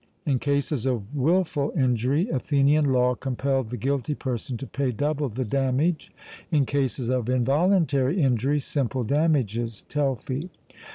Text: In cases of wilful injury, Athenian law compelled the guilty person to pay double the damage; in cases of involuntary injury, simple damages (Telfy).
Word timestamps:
In 0.25 0.39
cases 0.39 0.87
of 0.87 1.15
wilful 1.15 1.71
injury, 1.77 2.27
Athenian 2.29 2.91
law 2.91 3.13
compelled 3.13 3.69
the 3.69 3.77
guilty 3.77 4.15
person 4.15 4.57
to 4.57 4.65
pay 4.65 4.91
double 4.91 5.29
the 5.29 5.45
damage; 5.45 6.11
in 6.49 6.65
cases 6.65 7.07
of 7.07 7.29
involuntary 7.29 8.19
injury, 8.19 8.59
simple 8.59 9.03
damages 9.03 9.85
(Telfy). 9.89 10.49